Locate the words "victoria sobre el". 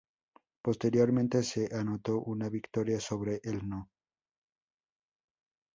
2.49-3.69